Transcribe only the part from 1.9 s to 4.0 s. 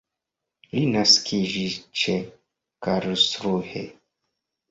ĉe Karlsruhe.